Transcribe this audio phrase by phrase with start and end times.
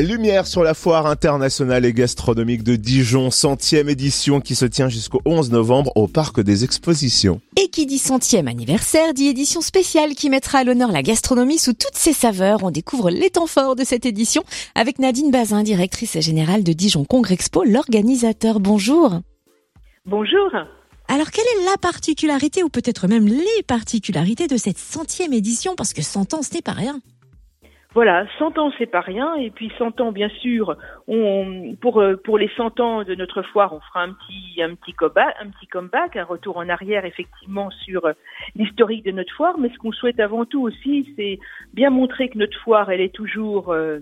[0.00, 5.20] Lumière sur la foire internationale et gastronomique de Dijon, centième édition qui se tient jusqu'au
[5.26, 7.42] 11 novembre au Parc des Expositions.
[7.60, 11.74] Et qui dit centième anniversaire dit édition spéciale qui mettra à l'honneur la gastronomie sous
[11.74, 12.64] toutes ses saveurs.
[12.64, 14.44] On découvre les temps forts de cette édition
[14.74, 18.60] avec Nadine Bazin, directrice générale de Dijon Congrexpo, l'organisateur.
[18.60, 19.20] Bonjour.
[20.06, 20.50] Bonjour.
[21.08, 25.74] Alors quelle est la particularité ou peut-être même les particularités de cette centième édition?
[25.76, 26.98] Parce que 100 ans ce n'est pas rien
[27.94, 29.34] voilà, 100 ans, c'est pas rien.
[29.36, 30.76] Et puis 100 ans, bien sûr,
[31.08, 34.74] on, pour euh, pour les 100 ans de notre foire, on fera un petit un
[34.74, 38.12] petit comeback, un petit comeback, un retour en arrière, effectivement, sur euh,
[38.56, 39.58] l'historique de notre foire.
[39.58, 41.38] Mais ce qu'on souhaite avant tout aussi, c'est
[41.74, 43.98] bien montrer que notre foire, elle est toujours, euh,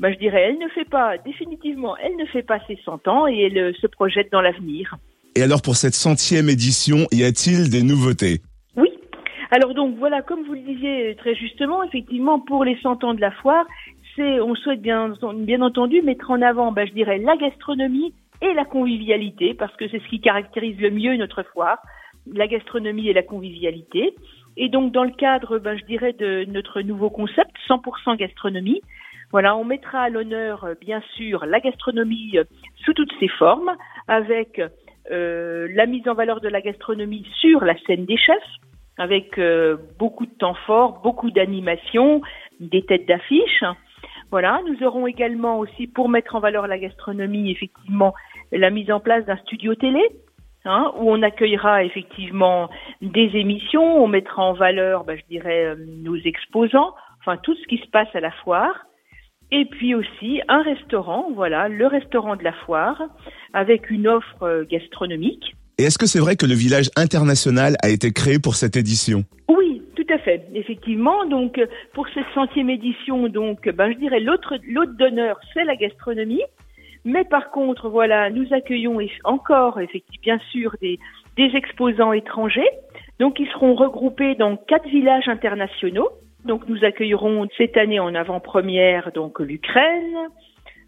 [0.00, 3.26] ben, je dirais, elle ne fait pas définitivement, elle ne fait pas ses 100 ans
[3.26, 4.96] et elle se projette dans l'avenir.
[5.36, 8.40] Et alors pour cette centième édition, y a-t-il des nouveautés?
[9.50, 13.20] Alors donc voilà, comme vous le disiez très justement, effectivement pour les 100 ans de
[13.20, 13.66] la foire,
[14.14, 18.64] c'est on souhaite bien entendu mettre en avant, ben, je dirais la gastronomie et la
[18.64, 21.78] convivialité parce que c'est ce qui caractérise le mieux notre foire,
[22.32, 24.14] la gastronomie et la convivialité.
[24.56, 28.82] Et donc dans le cadre, ben, je dirais de notre nouveau concept 100% gastronomie,
[29.32, 32.36] voilà, on mettra à l'honneur bien sûr la gastronomie
[32.84, 33.70] sous toutes ses formes
[34.08, 34.60] avec
[35.10, 38.60] euh, la mise en valeur de la gastronomie sur la scène des chefs,
[39.00, 42.20] avec euh, beaucoup de temps fort, beaucoup d'animation,
[42.60, 43.64] des têtes d'affiche.
[44.30, 48.12] Voilà, nous aurons également aussi, pour mettre en valeur la gastronomie, effectivement,
[48.52, 50.02] la mise en place d'un studio télé,
[50.66, 52.68] hein, où on accueillera effectivement
[53.00, 57.66] des émissions, on mettra en valeur, ben, je dirais, euh, nos exposants, enfin tout ce
[57.68, 58.84] qui se passe à la foire.
[59.50, 63.02] Et puis aussi un restaurant, voilà, le restaurant de la foire,
[63.54, 67.88] avec une offre euh, gastronomique et est-ce que c'est vrai que le village international a
[67.88, 69.24] été créé pour cette édition?
[69.48, 70.46] Oui, tout à fait.
[70.54, 71.58] Effectivement, donc
[71.94, 76.42] pour cette centième édition, donc ben je dirais l'autre l'autre d'honneur, c'est la gastronomie.
[77.06, 80.98] Mais par contre, voilà, nous accueillons encore, effectivement, bien sûr, des,
[81.38, 82.68] des exposants étrangers.
[83.18, 86.10] Donc, ils seront regroupés dans quatre villages internationaux.
[86.44, 90.28] Donc, nous accueillerons cette année en avant-première donc l'Ukraine,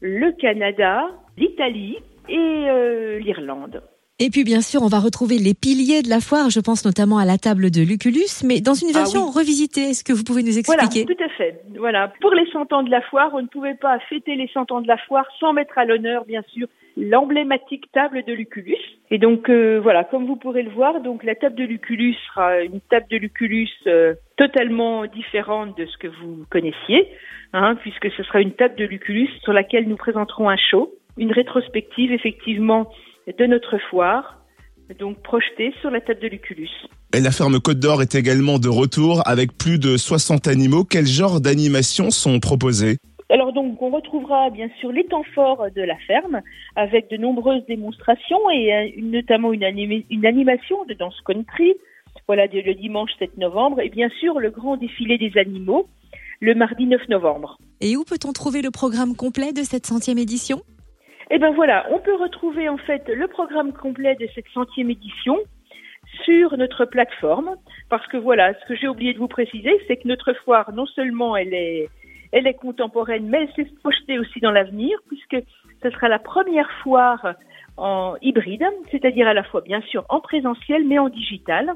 [0.00, 1.98] le Canada, l'Italie
[2.28, 3.82] et euh, l'Irlande.
[4.18, 7.18] Et puis bien sûr, on va retrouver les piliers de la foire, je pense notamment
[7.18, 9.90] à la table de Lucullus, mais dans une ah version revisitée.
[9.90, 11.04] Est-ce que vous pouvez nous expliquer?
[11.04, 11.60] Voilà, tout à fait.
[11.76, 14.72] Voilà, pour les 100 ans de la foire, on ne pouvait pas fêter les 100
[14.72, 16.66] ans de la foire sans mettre à l'honneur, bien sûr,
[16.96, 18.80] l'emblématique table de Lucullus.
[19.10, 22.62] Et donc euh, voilà, comme vous pourrez le voir, donc la table de Lucullus sera
[22.62, 27.06] une table de Lucullus euh, totalement différente de ce que vous connaissiez,
[27.52, 31.32] hein, puisque ce sera une table de Lucullus sur laquelle nous présenterons un show, une
[31.32, 32.88] rétrospective effectivement
[33.26, 34.38] de notre foire,
[34.98, 36.70] donc projetée sur la tête de Lucullus.
[37.14, 40.84] Et la ferme Côte d'Or est également de retour avec plus de 60 animaux.
[40.84, 42.98] Quel genre d'animations sont proposées?
[43.28, 46.42] Alors donc on retrouvera bien sûr les temps forts de la ferme
[46.76, 49.64] avec de nombreuses démonstrations et euh, notamment une,
[50.10, 51.74] une animation de danse country,
[52.28, 55.88] voilà le dimanche 7 novembre et bien sûr le grand défilé des animaux
[56.40, 57.58] le mardi 9 novembre.
[57.80, 60.62] Et où peut-on trouver le programme complet de cette centième édition?
[61.30, 65.36] Eh ben voilà, on peut retrouver en fait le programme complet de cette centième édition
[66.24, 67.56] sur notre plateforme,
[67.88, 70.86] parce que voilà, ce que j'ai oublié de vous préciser, c'est que notre foire, non
[70.86, 71.88] seulement elle est,
[72.32, 75.36] elle est contemporaine, mais elle s'est projetée aussi dans l'avenir, puisque
[75.82, 77.34] ce sera la première foire
[77.76, 81.72] en hybride, c'est-à-dire à la fois bien sûr en présentiel, mais en digital.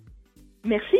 [0.63, 0.97] Merci.